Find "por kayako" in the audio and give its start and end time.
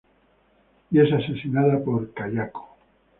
1.83-2.67